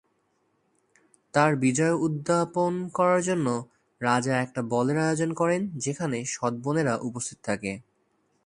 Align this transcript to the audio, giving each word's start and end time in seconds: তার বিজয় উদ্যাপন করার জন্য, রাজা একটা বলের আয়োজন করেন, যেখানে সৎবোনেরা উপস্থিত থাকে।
তার 1.33 1.51
বিজয় 1.55 1.95
উদ্যাপন 1.97 2.73
করার 2.93 3.21
জন্য, 3.21 3.47
রাজা 4.01 4.33
একটা 4.41 4.61
বলের 4.63 4.97
আয়োজন 4.97 5.31
করেন, 5.33 5.61
যেখানে 5.77 6.17
সৎবোনেরা 6.25 6.93
উপস্থিত 7.01 7.37
থাকে। 7.43 7.71